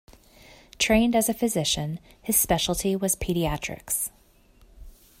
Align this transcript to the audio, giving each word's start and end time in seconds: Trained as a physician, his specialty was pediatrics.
Trained 0.79 1.15
as 1.15 1.29
a 1.29 1.33
physician, 1.35 1.99
his 2.23 2.35
specialty 2.35 2.95
was 2.95 3.15
pediatrics. 3.15 4.09